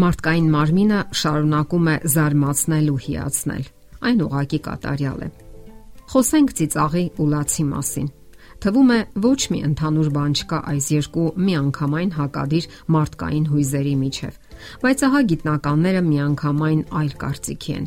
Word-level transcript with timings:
Մարդկային 0.00 0.48
մարմինը 0.54 0.98
շարունակում 1.20 1.88
է 1.90 1.94
զարմացնել 2.14 2.86
ու 2.92 3.00
հիացնել։ 3.04 3.64
Այն 4.10 4.22
ուղակի 4.26 4.60
կատարյալ 4.66 5.20
է։ 5.26 5.28
Խոսենք 6.10 6.52
ծիծաղի 6.60 7.04
ու 7.20 7.26
լացի 7.34 7.64
մասին։ 7.70 8.08
Թվում 8.60 8.90
է 8.92 8.98
ոչ 9.24 9.40
մի 9.50 9.60
ընդհանուր 9.66 10.08
բան 10.16 10.32
չկա 10.40 10.58
այս 10.70 10.86
երկու 10.94 11.26
միանգամայն 11.48 12.10
հակադիր 12.16 12.66
մարդկային 12.96 13.46
հույզերի 13.50 13.94
միջև, 14.00 14.40
բայց 14.84 15.04
ահա 15.08 15.20
գիտնականները 15.30 16.02
միանգամայն 16.08 16.82
այլ 17.00 17.14
կարծիքի 17.24 17.76
են։ 17.80 17.86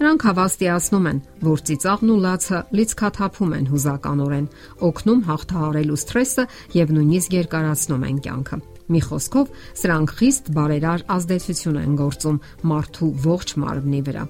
Նրանք 0.00 0.26
հավաստիացնում 0.30 1.08
են, 1.10 1.22
որ 1.44 1.62
ծիծաղն 1.70 2.12
ու 2.12 2.20
լացը 2.24 2.58
լիցքաթափում 2.80 3.50
են 3.60 3.66
հուզականորեն, 3.72 4.46
օգնում 4.88 5.24
հաղթահարելու 5.28 5.98
սթրեսը 6.04 6.44
եւ 6.80 6.94
նույնիսկ 6.96 7.34
երկարացնում 7.40 8.06
են 8.10 8.20
կյանքը։ 8.24 8.60
Մի 8.90 9.00
խոսքով, 9.06 9.50
սրանք 9.80 10.12
խիստ 10.18 10.50
բարերար 10.56 11.06
ազդեցություն 11.14 11.80
են 11.80 11.96
գործում 12.00 12.38
մարդու 12.70 13.10
ողջ 13.26 13.54
մարմնի 13.62 14.02
վրա։ 14.10 14.24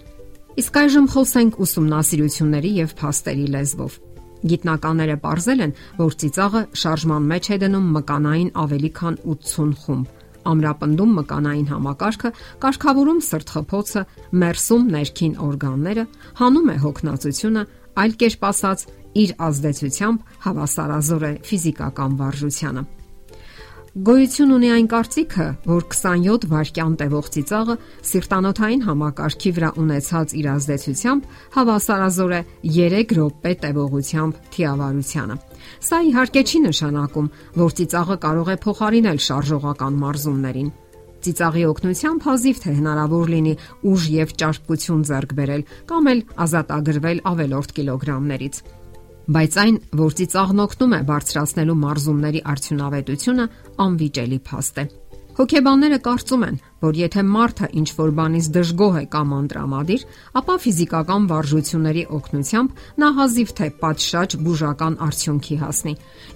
Իսկ 0.60 0.78
այժմ 0.80 1.06
խոսենք 1.14 1.58
ուսումնասիրությունների 1.64 2.70
եւ 2.80 2.94
փաստերի 3.00 3.46
լեզվով։ 3.56 3.98
Գիտնականները 4.50 5.16
ողրզել 5.24 5.60
են, 5.64 5.74
որ 6.00 6.16
ծիծաղը 6.20 6.62
շարժման 6.82 7.28
մեջ 7.30 7.50
է 7.50 7.58
դնում 7.64 7.90
մկանային 7.96 8.50
ավելի 8.64 8.90
քան 9.00 9.18
80 9.36 9.74
խումբ 9.84 10.16
ամրապնդում 10.50 11.10
մկանային 11.18 11.66
համակարգը, 11.70 12.30
կարգավորում 12.62 13.18
սրտխփոցը, 13.26 14.04
մերսում 14.40 14.86
ներքին 14.94 15.34
օրգանները, 15.46 16.04
հանում 16.40 16.70
է 16.70 16.76
հոգնածությունը, 16.84 17.66
այլ 18.00 18.16
կերպ 18.22 18.48
ասած, 18.50 18.86
իր 19.20 19.34
ազդեցությամբ 19.50 20.32
հավասարազոր 20.46 21.28
է 21.28 21.32
ֆիզիկական 21.50 22.16
վարժությանը։ 22.20 22.84
Գոյություն 23.90 24.52
ունի 24.54 24.68
այն 24.70 24.86
կարծիքը, 24.86 25.44
որ 25.66 25.86
27 25.90 26.44
վայրկյան 26.46 26.92
տևող 27.00 27.30
ծիծաղը 27.34 27.74
սիրտանոթային 28.06 28.84
համակարգի 28.86 29.50
վրա 29.56 29.70
ունեցած 29.82 30.34
իր 30.38 30.46
ազդեցությամբ 30.52 31.26
հավասարազոր 31.56 32.34
է 32.38 32.40
3 32.70 33.16
րոպե 33.18 33.54
տևողությամբ 33.66 34.38
թիավարությանը։ 34.54 35.38
Սա 35.90 36.00
իհարկե 36.06 36.44
չի 36.46 36.62
նշանակում, 36.70 37.30
որ 37.58 37.76
ծիծաղը 37.80 38.16
կարող 38.30 38.54
է 38.54 38.56
փոխարինել 38.70 39.22
շարժողական 39.26 40.00
մարզումներին։ 40.06 40.74
Ծիծաղի 41.20 41.64
օգնությամբ 41.74 42.26
հազիվ 42.30 42.60
թե 42.62 42.76
հնարավոր 42.78 43.32
լինի 43.34 43.54
ուժ 43.90 44.04
եւ 44.14 44.30
ճարպկություն 44.40 45.02
ձեռք 45.10 45.34
բերել 45.40 45.64
կամ 45.90 46.12
էլ 46.14 46.22
ազատագրվել 46.46 47.24
ավելորտ 47.34 47.74
կիլոգրամներից 47.76 48.62
բայց 49.30 49.56
այն, 49.62 49.76
որ 49.94 50.14
ծիծաղն 50.18 50.62
օգնում 50.64 50.94
է 50.96 50.98
բարձրացնելու 51.06 51.78
մարզումների 51.84 52.40
արդյունավետությունը, 52.50 53.44
անվիճելի 53.84 54.38
փաստ 54.50 54.80
է։ 54.82 54.84
Հոգեբանները 55.40 55.98
կարծում 56.04 56.42
են, 56.46 56.56
որ 56.82 56.96
եթե 57.00 57.22
մարդը 57.30 57.68
ինչ 57.80 57.86
որ 57.96 58.10
բանից 58.18 58.48
դժգոհ 58.56 58.96
է 59.00 59.04
կամ 59.14 59.34
անտրամադիր, 59.38 60.02
ապա 60.40 60.56
ֆիզիկական 60.64 61.28
վարժությունների 61.30 62.04
օգնությամբ 62.18 62.82
նա 63.00 63.10
հազիվ 63.20 63.54
թե 63.60 63.68
պատշաճ 63.80 64.36
բուժական 64.44 64.98
արդյունքի 65.06 65.56
հասնի։ 65.62 65.94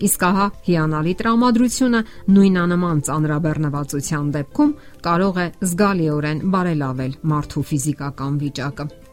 Իսկ 0.09 0.27
ահա 0.31 0.47
հիանալի 0.71 1.15
տրամադրությունը 1.21 2.05
նույնանման 2.39 3.07
ծանրաբեռնվածության 3.11 4.35
դեպքում 4.39 4.77
կարող 5.09 5.43
է 5.45 5.49
զգալիորեն 5.75 6.45
բարելավել 6.55 7.19
մարդու 7.35 7.67
ֆիզիկական 7.75 8.39
վիճակը։ 8.45 9.04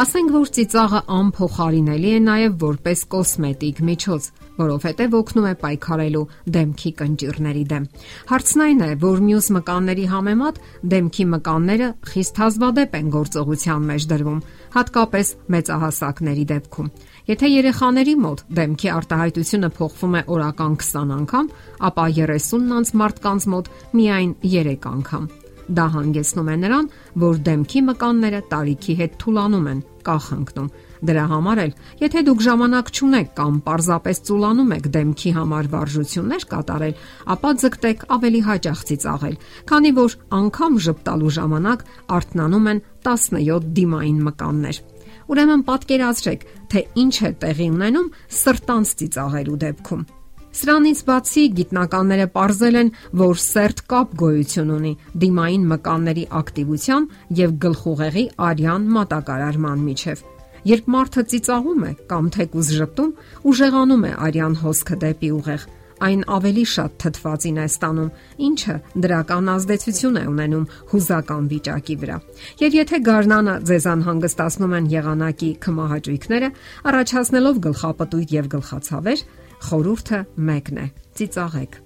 Ասենք 0.00 0.30
որ 0.32 0.48
ծիծաղը 0.56 0.98
անփոխարինելի 1.12 2.10
է 2.16 2.20
նաև 2.24 2.52
որպես 2.62 3.00
կոսմետիկ 3.12 3.80
միջոց, 3.84 4.28
որովհետև 4.56 5.16
օգնում 5.18 5.48
է 5.50 5.52
պայքարելու 5.60 6.22
դեմքի 6.54 6.92
կնճիռների 7.00 7.64
դեմ։ 7.72 7.88
Հարցն 8.30 8.62
այն 8.64 8.80
է, 8.86 8.88
որ 9.02 9.20
մյուս 9.26 9.48
մկանների 9.56 10.06
համեմատ 10.14 10.60
դեմքի 10.94 11.26
մկանները 11.34 11.90
խիստ 12.12 12.40
հազվադեպ 12.40 12.96
են 13.00 13.12
գործողության 13.16 13.84
մեջ 13.90 14.08
դրվում, 14.14 14.40
հատկապես 14.78 15.34
մեծահասակների 15.56 16.46
դեպքում։ 16.54 16.90
Եթե 17.28 17.52
երեխաների 17.60 18.16
մոտ 18.24 18.42
դեմքի 18.56 18.90
արտահայտությունը 18.96 19.72
փոխվում 19.76 20.16
է 20.16 20.24
օրական 20.32 20.80
20 20.80 21.14
անգամ, 21.20 21.52
ապա 21.90 22.08
30-ից 22.16 22.96
մարդկանց 23.04 23.48
մոտ 23.52 23.70
միայն 24.00 24.34
3 24.48 24.90
անգամ։ 24.94 25.30
Դա 25.70 25.84
հանգեցնում 25.94 26.48
է 26.50 26.54
նրան, 26.64 26.86
որ 27.22 27.36
դեմքի 27.46 27.80
մկանները 27.86 28.40
տարիքի 28.50 28.94
հետ 29.00 29.12
թուլանում 29.22 29.68
են, 29.70 29.82
կախընկնում։ 30.06 30.68
Դրա 31.10 31.24
համար 31.30 31.60
էլ, 31.64 31.72
եթե 32.00 32.22
դուք 32.28 32.44
ժամանակ 32.46 32.90
չունեք 32.92 33.30
կամ 33.40 33.54
պարզապես 33.66 34.20
ծուլանում 34.28 34.74
եք 34.76 34.88
դեմքի 34.96 35.32
համար 35.38 35.70
վարժություններ 35.74 36.46
կատարել, 36.50 36.94
ապա 37.34 37.50
ձգտեք 37.64 38.06
ավելի 38.20 38.40
հաճախ 38.50 38.84
ծիծաղել, 38.90 39.36
քանի 39.70 39.90
որ 40.00 40.16
անգամ 40.40 40.78
ճպտալու 40.90 41.34
ժամանակ 41.40 41.84
արթնանում 42.20 42.70
են 42.74 42.84
17 43.10 43.68
դիմային 43.80 44.22
մկաններ։ 44.28 44.84
Ուրեմն 45.30 45.66
պատկերացրեք, 45.70 46.48
թե 46.70 46.86
ինչ 47.00 47.14
է 47.22 47.34
տեղի 47.44 47.68
ունենում 47.80 48.14
սրտանց 48.40 48.96
ծիծաղելու 49.00 49.60
դեպքում։ 49.64 50.08
Սրանից 50.50 51.00
բացի 51.06 51.42
գիտնականները 51.54 52.26
ողրզել 52.34 52.76
են, 52.80 52.88
որ 53.20 53.36
սերտ 53.44 53.82
կապ 53.92 54.14
գոյություն 54.22 54.72
ունի 54.76 54.90
դիմային 55.22 55.66
մկանների 55.70 56.24
ակտիվության 56.40 57.06
եւ 57.40 57.52
գլխուղեղի 57.64 58.24
արյան 58.50 58.88
մատակարարման 58.96 59.84
միջև։ 59.86 60.24
Երբ 60.70 60.88
մարդը 60.92 61.22
ծիծաղում 61.32 61.84
է 61.86 61.92
կամ 62.10 62.32
թեկուզ 62.34 62.72
ժպտում, 62.80 63.12
ուժեղանում 63.50 64.02
է 64.10 64.12
արյան 64.26 64.56
հոսքը 64.60 64.98
դեպի 65.06 65.30
ուղեղ, 65.38 65.62
այն 66.00 66.20
ավելի 66.34 66.64
շատ 66.74 66.92
թթվածին 67.00 67.58
է 67.60 67.64
ստանում, 67.70 68.10
ինչը 68.50 68.74
դրական 69.04 69.50
ազդեցություն 69.54 70.18
է 70.20 70.22
ունենում 70.30 70.68
հուզական 70.92 71.48
վիճակի 71.50 71.96
վրա։ 72.00 72.16
Եվ 72.60 72.76
եթե 72.80 73.00
գարնանը 73.08 73.54
ձեզան 73.70 74.04
հանգստացնում 74.08 74.76
են 74.80 74.88
եղանակի 74.94 75.50
քմահաճույքները, 75.66 76.48
առաջացնելով 76.90 77.60
գլխապտույտ 77.68 78.34
եւ 78.40 78.50
գլխացավեր, 78.56 79.24
Խորհուրդը 79.68 80.18
մեկն 80.50 80.80
է՝ 80.80 80.86
ծիծաղեք։ 81.20 81.78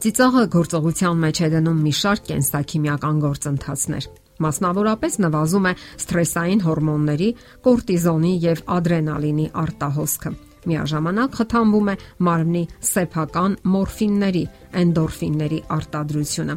Ծիծաղը 0.00 0.42
գործողության 0.54 1.18
մեջ 1.24 1.40
է 1.44 1.48
դնում 1.54 1.80
մի 1.84 1.94
շարք 2.00 2.28
կենսաքիմիական 2.30 3.16
գործընթացներ։ 3.24 4.06
Մասնավորապես 4.40 5.18
նվազում 5.20 5.66
է 5.68 5.72
սթրեսային 6.00 6.62
հորմոնների, 6.64 7.32
կորտիզոնի 7.66 8.30
եւ 8.46 8.62
ադրենալինի 8.76 9.50
արտահոսքը։ 9.64 10.32
Միաժամանակ 10.70 11.36
խթանվում 11.40 11.88
է 11.88 11.94
մարմնի 12.26 12.62
սեփական 12.84 13.54
մորֆինների, 13.74 14.42
էնդորֆինների 14.80 15.60
արտադրությունը։ 15.76 16.56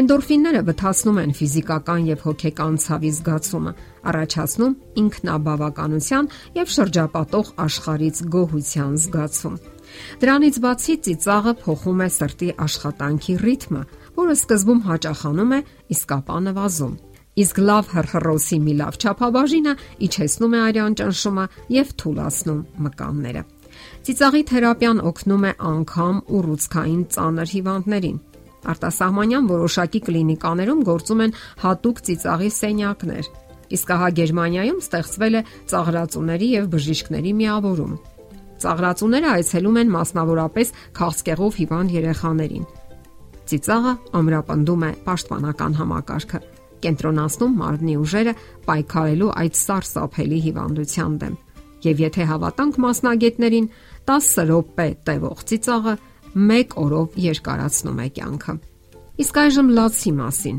Էնդորֆինները 0.00 0.62
բթացնում 0.66 1.20
են 1.22 1.34
ֆիզիկական 1.38 2.08
եւ 2.10 2.24
հոգեկան 2.26 2.80
ցավի 2.86 3.12
զգացումը, 3.18 3.72
առաջացնում 4.10 4.76
ինքնաբավականության 5.02 6.30
եւ 6.58 6.74
շրջապատող 6.76 7.54
աշխարից 7.66 8.22
գոհության 8.34 9.00
զգացում։ 9.06 9.58
Դրանից 10.22 10.60
բացի 10.66 10.94
ծիծաղը 11.06 11.52
փոխում 11.62 12.00
է 12.06 12.08
սրտի 12.16 12.48
աշխատանքի 12.66 13.34
ռիթմը, 13.46 13.82
որը 14.16 14.36
սկզբում 14.36 14.80
հաճախանում 14.86 15.52
է, 15.56 15.60
իսկ 15.96 16.14
ապա 16.16 16.38
նվազում։ 16.46 16.94
Իսկ 17.36 17.58
լավ 17.68 17.90
հրհրոսի 17.92 18.58
մի 18.64 18.74
լավ 18.80 18.94
չափաբաժինը 18.96 19.72
իջեցնում 20.06 20.54
է 20.56 20.60
արյան 20.66 20.94
ճնշումը 21.00 21.44
եւ 21.76 21.90
թուլացնում 22.00 22.62
մկանները։ 22.86 23.42
Ծիծաղի 24.06 24.42
թերապիան 24.50 25.02
օգնում 25.10 25.44
է 25.44 25.52
անգամ 25.70 26.16
ուռուցքային 26.38 27.02
ծանր 27.16 27.52
հիվանդներին։ 27.52 28.18
Արտասահմանյան 28.72 29.48
որոշակի 29.52 30.00
կլինիկաներում 30.08 30.82
գործում 30.88 31.22
են 31.26 31.36
հատուկ 31.66 32.02
ծիծաղի 32.08 32.50
սենյակներ։ 32.56 33.30
Իսկ 33.76 33.92
ահա 33.96 34.10
Գերմանիայում 34.16 34.82
ստեղծվել 34.86 35.36
է 35.36 35.46
ծաղրածուների 35.70 36.52
եւ 36.56 36.68
բժիշկների 36.72 37.32
միավորում։ 37.42 37.96
Ծաղրացուները 38.62 39.30
այցելում 39.36 39.78
են 39.82 39.90
մասնավորապես 39.92 40.70
քաղցկեղով 40.96 41.56
հիվանդ 41.60 41.94
երեխաներին։ 41.96 42.68
Ծիծաղը 43.46 43.92
ամրապնդում 44.18 44.84
է 44.86 44.90
պաշտպանական 45.06 45.74
համակարգը, 45.80 46.38
կենտրոնացնում 46.86 47.58
մարմնի 47.60 47.96
ուժերը 48.02 48.32
պայքարելու 48.66 49.32
այդ 49.42 49.58
սարսափելի 49.60 50.38
հիվանդության 50.46 51.18
դեմ։ 51.22 51.36
Եվ 51.86 52.00
եթե 52.06 52.26
հավատանք 52.30 52.78
մասնագետներին, 52.86 53.66
10 54.10 54.30
րոպե 54.50 54.88
տևող 55.06 55.44
ծիծաղը 55.50 55.94
1 56.36 56.74
օրով 56.82 57.20
երկարացնում 57.26 58.00
է 58.06 58.08
կյանքը։ 58.16 58.54
Իսկ 59.24 59.38
այժմ 59.42 59.68
լացի 59.76 60.12
մասին։ 60.16 60.58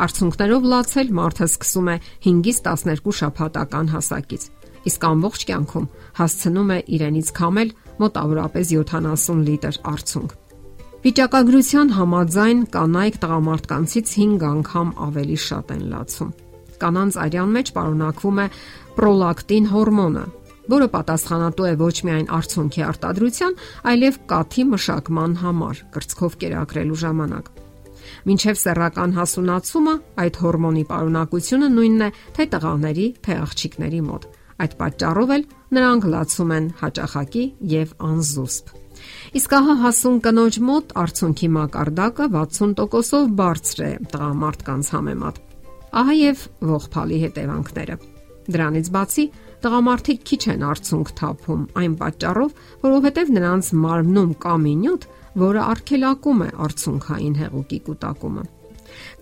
Արցունքներով 0.00 0.66
լացել 0.72 1.12
մարդը 1.20 1.46
սկսում 1.50 1.88
է 1.90 1.96
5-ից 2.24 2.58
12 2.66 3.14
շաբաթական 3.20 3.92
հասակից 3.94 4.44
իսկ 4.88 5.06
ամբողջ 5.10 5.44
կյանքում 5.50 5.88
հասցնում 6.20 6.70
է 6.70 6.78
իրենից 6.96 7.32
քամել 7.40 7.72
մոտավորապես 8.00 8.72
70 8.80 9.42
լիտր 9.50 9.80
արցունք։ 9.92 10.36
Վիճակագրության 11.00 11.92
համաձայն 11.96 12.58
կանայք 12.74 13.14
տղամարդկանցից 13.20 14.10
5 14.20 14.42
անգամ 14.50 14.88
ավելի 15.06 15.38
շատ 15.44 15.70
են 15.74 15.84
լացում։ 15.92 16.32
Կանանց 16.80 17.16
արյան 17.24 17.54
մեջ 17.56 17.70
պարունակվում 17.76 18.40
է 18.40 18.46
պրոլակտին 18.98 19.68
հորմոնը, 19.70 20.24
որը 20.70 20.88
պատասխանատու 20.94 21.68
է 21.70 21.72
ոչ 21.80 21.96
միայն 22.08 22.28
արցունքի 22.36 22.84
արտադրության, 22.90 23.56
այլև 23.90 24.18
կաթի 24.30 24.64
մշակման 24.70 25.32
համար 25.40 25.80
կրծքով 25.96 26.36
կերակրելու 26.44 27.00
ժամանակ։ 27.04 27.50
Մինչև 28.28 28.60
սեռական 28.60 29.16
հասունացումը 29.16 29.94
այդ 30.24 30.38
հորմոնի 30.44 30.84
պարունակությունը 30.90 31.68
նույնն 31.80 32.04
է 32.06 32.10
թե 32.36 32.46
տղաների, 32.54 33.06
թե 33.24 33.38
աղջիկների 33.40 34.00
մոտ։ 34.10 34.28
Այդ 34.60 34.76
պատճառով 34.80 35.32
էլ 35.36 35.44
նրանք 35.76 36.06
լացում 36.14 36.54
են 36.56 36.66
հաճախակի 36.80 37.44
եւ 37.72 37.92
անզուսպ։ 38.10 38.72
Իսկ 39.40 39.54
ահա 39.56 39.74
հասուն 39.80 40.16
կնոջ 40.26 40.58
մոտ 40.68 40.94
արցունքի 41.02 41.48
մակարդակը 41.56 42.26
60%-ով 42.34 43.30
բարձր 43.40 43.82
է 43.86 43.90
տղամարդկանց 44.12 44.90
համեմատ։ 44.96 45.40
Ահա 46.00 46.16
եւ 46.20 46.44
ողփալի 46.70 47.20
հետևանքները։ 47.24 47.96
Դրանից 48.50 48.92
բացի 48.96 49.24
տղամարդիկ 49.64 50.22
քիչ 50.30 50.42
են 50.54 50.62
արցունք 50.70 51.10
թափում 51.20 51.66
այն 51.80 51.96
պատճառով, 52.00 52.54
որովհետև 52.84 53.34
նրանց 53.36 53.74
մարմնում 53.84 54.32
կա 54.44 54.54
մի 54.64 54.74
նյութ, 54.84 55.10
որը 55.40 55.66
արգելակում 55.70 56.40
է 56.46 56.48
արցունքային 56.66 57.36
հեղուկի 57.40 57.78
կուտակումը։ 57.90 58.44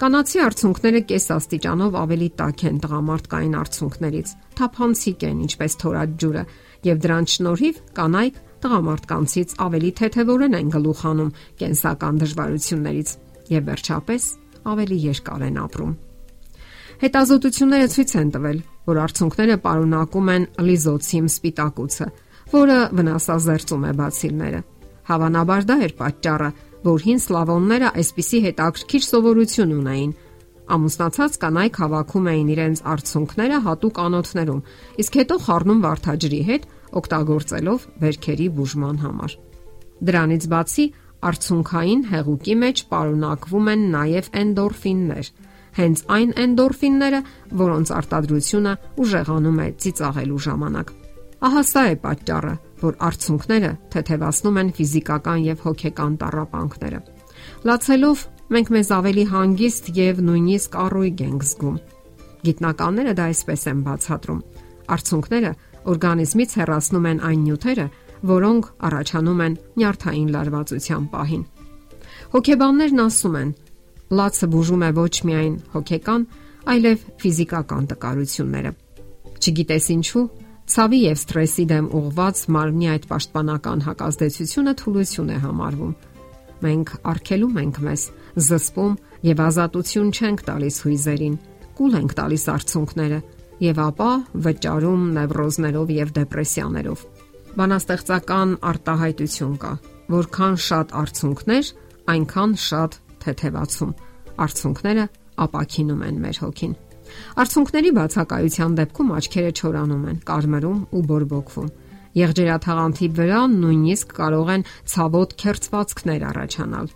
Կանացի 0.00 0.42
արցունքները 0.44 1.00
կես 1.08 1.26
աստիճանով 1.34 1.96
ավելի 2.02 2.28
տաք 2.38 2.64
են 2.68 2.80
տղամարդկային 2.84 3.56
արցունքներից, 3.58 4.34
թափանցիկ 4.58 5.24
են, 5.28 5.38
ինչպես 5.48 5.78
թորած 5.82 6.18
ջուրը, 6.22 6.44
եւ 6.88 7.00
դրանց 7.04 7.34
շնորհիվ 7.38 7.80
կանայք 7.98 8.42
տղամարդկանցից 8.58 9.54
ավելի 9.68 9.90
թեթևորեն 9.98 10.58
են 10.58 10.70
գլուխանում 10.74 11.34
կենսական 11.62 12.20
դժվարություններից 12.22 13.10
եւ 13.54 13.68
վերջապես 13.68 14.28
ավելի 14.68 14.98
երկար 15.08 15.44
են 15.48 15.58
ապրում։ 15.62 15.92
Հետազոտությունները 16.98 17.88
ցույց 17.94 18.12
են 18.18 18.30
տվել, 18.34 18.58
որ 18.88 18.98
արցունքները 19.04 19.56
պարունակում 19.62 20.30
են 20.34 20.46
լիզոցիմ 20.68 21.26
սպիտակուցը, 21.30 22.08
որը 22.58 22.78
վնասազերծում 22.98 23.84
է 23.86 23.92
բացիլները։ 24.00 24.60
Հավանաբար 25.08 25.68
դա 25.68 25.76
էր 25.86 25.94
պատճառը, 25.98 26.48
որ 26.84 27.04
հին 27.08 27.20
սլավոնները 27.24 27.88
այսպիսի 27.98 28.38
հետաքրքիր 28.44 29.04
սովորություն 29.08 29.74
ունեին։ 29.78 30.12
Ամուսնացած 30.68 31.36
կանայք 31.42 31.78
հավաքում 31.82 32.26
էին 32.28 32.48
իրենց 32.54 32.80
արցունքները 32.92 33.58
հատուկ 33.66 34.00
անոթներում, 34.04 34.62
իսկ 35.02 35.18
հետո 35.18 35.38
խառնում 35.48 35.82
վարդաջրի 35.84 36.40
հետ, 36.48 36.66
օգտագործելով 36.98 37.86
վերքերի 38.04 38.48
բուժման 38.58 38.98
համար։ 39.04 39.36
Դրանից 40.08 40.44
բացի 40.52 40.86
արցունքային 41.28 42.02
հեղուկի 42.12 42.54
մեջ 42.62 42.82
պարունակվում 42.92 43.70
են 43.72 43.82
նաև 43.96 44.30
էնդորֆիններ, 44.42 45.30
հենց 45.78 46.04
այն 46.18 46.30
էնդորֆինները, 46.44 47.20
որոնց 47.64 47.92
արտադրությունը 47.98 48.72
ուժեղանում 49.02 49.58
է 49.58 49.68
ծիծաղելու 49.82 50.42
ժամանակ։ 50.46 50.92
Ահա 51.48 51.62
սա 51.68 51.82
է 51.88 51.96
պատճառը, 52.04 52.54
որ 52.82 52.96
արցունքները 53.08 53.70
թեթևացնում 53.92 54.58
են 54.62 54.72
ֆիզիկական 54.78 55.40
եւ 55.48 55.62
հոգեկան 55.66 56.14
տառապանքները։ 56.22 57.00
Լացելով 57.68 58.24
մենք 58.54 58.72
մեզ 58.74 58.90
ավելի 58.98 59.24
հանգիստ 59.32 59.90
եւ 59.98 60.20
նույնիսկ 60.28 60.76
առույգ 60.84 61.22
ենք 61.28 61.46
զգում։ 61.48 61.78
Գիտնականները 62.48 63.12
դա 63.18 63.24
այսպես 63.28 63.62
են 63.72 63.80
բացատրում։ 63.88 64.42
Արցունքները 64.88 65.52
օրգանիզմից 65.88 66.50
հեռացնում 66.58 67.08
են 67.08 67.22
այն 67.28 67.40
նյութերը, 67.48 67.86
որոնք 68.28 68.68
առաջանում 68.88 69.40
են 69.46 69.56
նյարդային 69.78 70.28
լարվածության 70.34 71.04
պահին։ 71.12 71.44
Հոգեբաններն 72.28 73.02
ասում 73.04 73.36
են, 73.38 73.50
լացը 74.18 74.46
բուժում 74.52 74.82
է 74.88 74.90
ոչ 74.98 75.14
միայն 75.28 75.54
հոգեկան, 75.74 76.22
այլև 76.68 77.04
ֆիզիկական 77.22 77.88
տկարությունները։ 77.92 78.72
Չգիտես 79.38 79.86
ինչու, 79.94 80.24
Ցավի 80.68 80.98
եւ 81.00 81.18
սթրեսի 81.22 81.64
դեմ 81.70 81.86
ուղված 81.96 82.40
մարմնի 82.52 82.88
այդ 82.92 83.04
պաշտպանական 83.08 83.82
հակազդեցությունը 83.86 84.72
թուլություն 84.80 85.30
է 85.32 85.38
համարվում։ 85.44 85.92
Մենք 86.64 86.90
արգելում 87.12 87.60
ենք 87.62 87.78
մեզ, 87.86 88.02
զսպում 88.48 88.96
եւ 89.28 89.40
ազատություն 89.48 90.10
չենք 90.12 90.42
տալիս 90.48 90.76
հույզերին, 90.84 91.38
կուլ 91.78 91.96
ենք 91.98 92.12
տալիս 92.18 92.44
արցունքները 92.52 93.20
եւ 93.64 93.80
ապա 93.84 94.10
վճարում 94.44 95.06
նևրոզներով 95.16 95.92
եւ 95.96 96.12
դեպրեսիաներով։ 96.18 97.06
Բանաստեղծական 97.58 98.52
արտահայտություն 98.72 99.54
կա, 99.62 99.72
որքան 100.18 100.60
շատ 100.68 100.92
արցունքներ, 101.00 101.72
այնքան 102.12 102.52
շատ 102.68 103.00
թեթևացում։ 103.24 103.96
Արցունքները 104.44 105.08
ապակինում 105.48 106.04
են 106.08 106.20
մեր 106.28 106.42
հոգին։ 106.44 106.76
Արցունքների 107.42 107.90
բացակայության 107.98 108.78
դեպքում 108.78 109.12
աչքերը 109.18 109.52
չորանում 109.58 110.06
են, 110.12 110.18
կարմրում 110.28 110.80
ու 110.98 111.02
բորբոքվում։ 111.08 111.68
Եղջերաթաղանթի 112.18 113.08
վրա 113.18 113.40
նույնիսկ 113.58 114.14
կարող 114.18 114.48
են 114.54 114.64
ցավոտ 114.92 115.34
քերծվածքներ 115.42 116.24
առաջանալ։ 116.28 116.88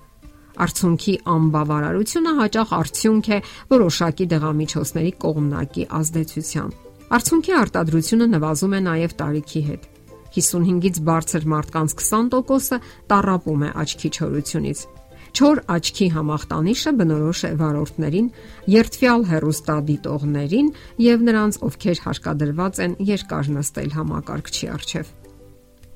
Արցունքի 0.62 1.14
անբավարարությունը 1.32 2.32
հաճախ 2.38 2.72
արդյունք 2.78 3.28
է 3.32 3.38
որոշակի 3.72 4.26
դեղամիջոցների 4.32 5.12
կողմնակի 5.22 5.86
ազդեցության։ 5.98 6.74
Արցունքի 7.12 7.52
արտադրությունը 7.62 8.26
նվազում 8.32 8.76
է 8.76 8.80
նաև 8.88 9.16
տարիքի 9.22 9.62
հետ։ 9.68 9.88
55-ից 10.32 11.00
բարձր 11.08 11.46
մարդկանց 11.52 11.94
20%-ը 12.00 12.78
տարապում 13.12 13.64
է 13.68 13.70
աչքի 13.82 14.10
չորությունից, 14.16 14.84
Չոր 15.32 15.62
աչքի 15.72 16.06
համախտանիշը 16.12 16.90
բնորոշ 16.98 17.40
է 17.48 17.50
վարորդներին, 17.60 18.26
երթվյալ 18.68 19.22
հերոստադիտողներին 19.30 20.68
եւ 21.00 21.24
նրանց, 21.28 21.58
ովքեր 21.68 22.02
հարկադրված 22.04 22.80
են 22.84 22.96
երկար 23.08 23.48
նստել 23.56 23.90
համակարգչի 23.96 24.68
առջև։ 24.76 25.14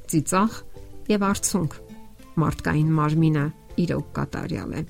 Ծիծաղ 0.06 0.56
եւ 1.12 1.26
արցունք 1.28 1.76
մարդկային 2.40 2.96
մարմինը 2.96 3.44
իրոք 3.84 4.08
կատարյալ 4.16 4.72
է։ 4.80 4.82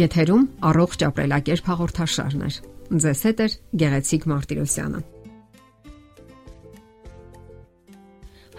Եթերում 0.00 0.44
առողջ 0.70 1.06
ապրելակերպ 1.10 1.70
հաղորդաշարն 1.70 2.44
է։ 2.46 2.52
Ձեզ 2.90 3.24
հետ 3.30 3.40
է 3.46 3.48
Գեղեցիկ 3.80 4.30
Մարտիրոսյանը։ 4.30 5.19